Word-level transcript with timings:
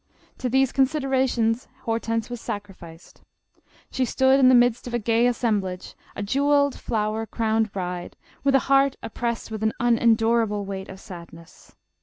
To 0.39 0.49
these 0.49 0.71
considerations, 0.71 1.67
Hortense 1.83 2.27
was 2.31 2.41
sacrificed. 2.41 3.21
She 3.91 4.03
stood 4.03 4.39
in 4.39 4.49
the 4.49 4.55
midst 4.55 4.87
of 4.87 4.95
a 4.95 4.97
gay 4.97 5.27
assemblage, 5.27 5.93
a 6.15 6.23
jewelled, 6.23 6.73
flower 6.73 7.27
crowned 7.27 7.71
bride, 7.71 8.17
with 8.43 8.55
a 8.55 8.59
heart 8.65 8.95
oppressed 9.03 9.51
with 9.51 9.61
an 9.61 9.73
unendurable 9.79 10.65
weight 10.65 10.89
of 10.89 10.99
sadness. 10.99 11.75